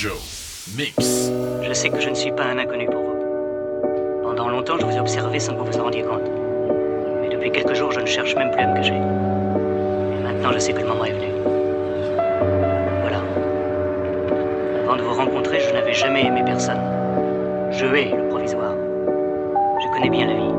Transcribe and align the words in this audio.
Joe, 0.00 0.16
Mix. 0.78 1.30
Je 1.60 1.72
sais 1.74 1.90
que 1.90 2.00
je 2.00 2.08
ne 2.08 2.14
suis 2.14 2.32
pas 2.32 2.44
un 2.44 2.56
inconnu 2.56 2.86
pour 2.86 3.02
vous. 3.02 4.22
Pendant 4.22 4.48
longtemps, 4.48 4.78
je 4.80 4.86
vous 4.86 4.96
ai 4.96 4.98
observé 4.98 5.38
sans 5.38 5.52
que 5.52 5.58
vous 5.58 5.66
vous 5.66 5.78
en 5.78 5.82
rendiez 5.82 6.00
compte. 6.00 6.24
Mais 7.20 7.28
depuis 7.28 7.52
quelques 7.52 7.74
jours, 7.74 7.92
je 7.92 8.00
ne 8.00 8.06
cherche 8.06 8.34
même 8.34 8.50
plus 8.50 8.62
à 8.62 8.68
me 8.68 8.76
cacher. 8.76 8.94
Et 8.94 10.22
maintenant, 10.22 10.52
je 10.52 10.58
sais 10.58 10.72
que 10.72 10.80
le 10.80 10.86
moment 10.86 11.04
est 11.04 11.12
venu. 11.12 11.26
Voilà. 13.02 13.18
Avant 14.84 14.96
de 14.96 15.02
vous 15.02 15.12
rencontrer, 15.12 15.60
je 15.60 15.70
n'avais 15.74 15.92
jamais 15.92 16.24
aimé 16.24 16.44
personne. 16.46 16.80
Je 17.70 17.84
hais 17.84 18.16
le 18.16 18.26
provisoire. 18.30 18.72
Je 19.82 19.88
connais 19.92 20.08
bien 20.08 20.28
la 20.28 20.34
vie. 20.34 20.54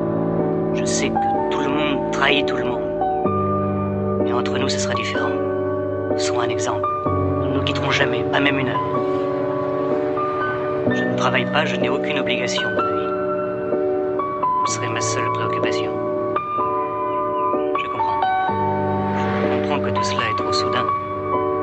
Je 0.75 0.85
sais 0.85 1.09
que 1.09 1.49
tout 1.49 1.61
le 1.61 1.69
monde 1.69 2.11
trahit 2.11 2.45
tout 2.45 2.57
le 2.57 2.65
monde. 2.65 4.23
Mais 4.23 4.33
entre 4.33 4.59
nous, 4.59 4.69
ce 4.69 4.77
sera 4.77 4.93
différent. 4.93 5.31
Nous 6.11 6.19
serons 6.19 6.41
un 6.41 6.49
exemple. 6.49 6.87
Nous 7.07 7.47
ne 7.47 7.53
nous 7.55 7.63
quitterons 7.63 7.89
jamais, 7.89 8.23
pas 8.31 8.39
même 8.39 8.59
une 8.59 8.69
heure. 8.69 9.30
Je 10.93 11.03
ne 11.03 11.15
travaille 11.15 11.45
pas, 11.45 11.65
je 11.65 11.75
n'ai 11.77 11.89
aucune 11.89 12.19
obligation 12.19 12.69
dans 12.75 12.81
la 12.81 12.91
vie. 12.91 13.07
Vous 14.59 14.67
serez 14.67 14.89
ma 14.89 14.99
seule 14.99 15.31
préoccupation. 15.33 15.91
Je 17.77 17.87
comprends. 17.87 18.21
Je 19.41 19.61
comprends 19.61 19.79
que 19.79 19.89
tout 19.89 20.03
cela 20.03 20.29
est 20.29 20.37
trop 20.37 20.51
soudain 20.51 20.85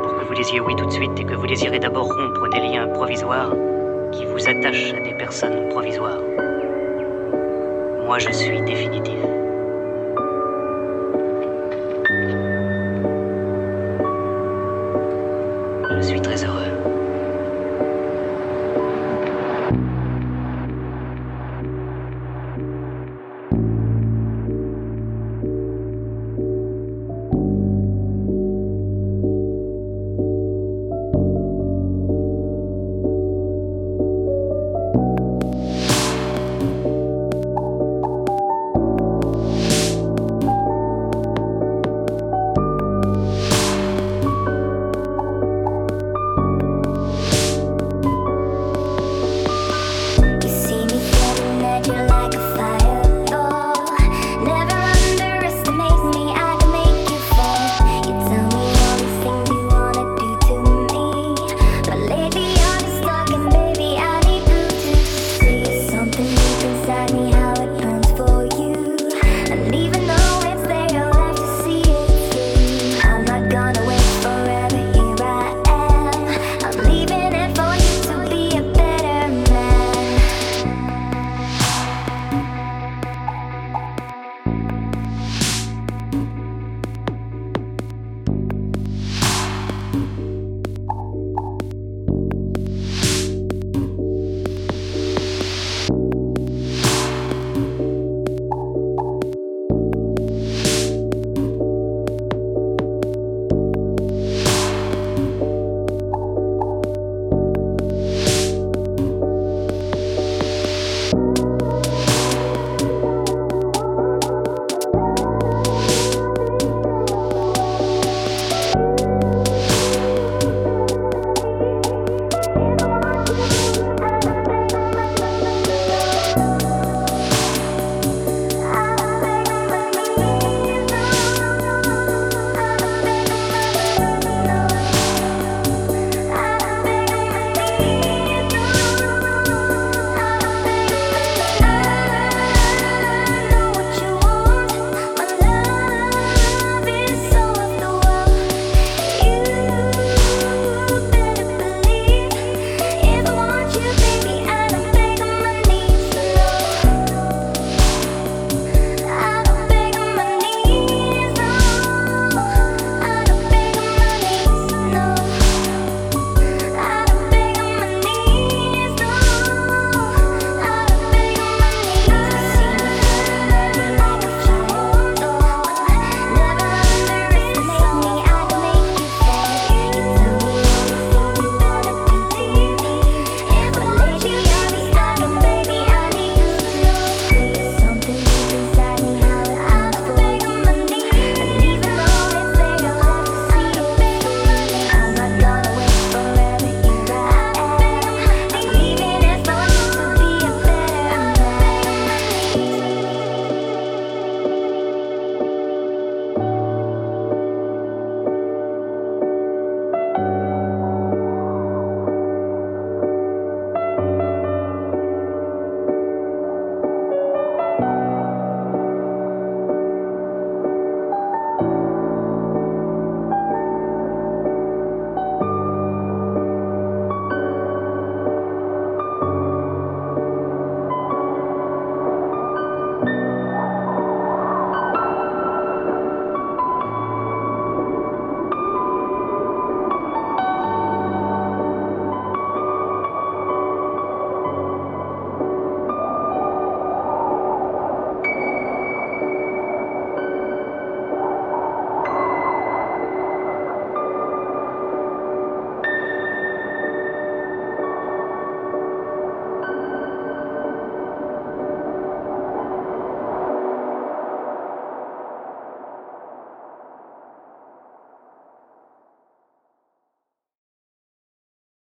pour 0.03 0.17
que 0.17 0.25
vous 0.25 0.35
disiez 0.35 0.61
oui 0.61 0.75
tout 0.77 0.87
de 0.87 0.93
suite 0.93 1.19
et 1.19 1.25
que 1.25 1.35
vous 1.35 1.47
désirez 1.47 1.79
d'abord 1.79 2.07
rompre 2.07 2.49
des 2.49 2.61
liens 2.61 2.89
provisoires 2.89 3.53
qui 4.13 4.25
vous 4.25 4.49
attachent 4.49 4.95
à 4.95 5.01
des 5.01 5.15
personnes 5.15 5.69
provisoires. 5.69 6.21
Moi, 8.07 8.19
je 8.19 8.33
suis 8.33 8.63
définitif. 8.63 9.28